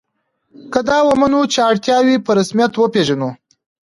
که 0.71 0.79
دا 0.89 0.97
ومنو 1.09 1.41
چې 1.53 1.59
اړتیاوې 1.69 2.15
په 2.25 2.31
رسمیت 2.39 2.73
وپېژنو. 2.75 3.29